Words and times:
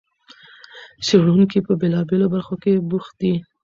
څېړونکي 1.05 1.57
په 1.67 1.73
بېلابېلو 1.81 2.31
برخو 2.35 2.55
کې 2.63 2.83
بوخت 2.89 3.13
دي. 3.21 3.33